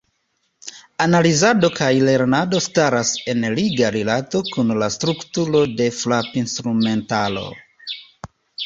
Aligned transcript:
Analizado 1.03 1.69
kaj 1.79 1.89
lernado 2.07 2.61
staras 2.69 3.13
en 3.35 3.45
liga 3.61 3.93
rilato 3.97 4.43
kun 4.49 4.75
la 4.85 4.91
strukturo 4.97 5.63
de 5.83 5.93
frapinstrumentaro. 6.03 7.51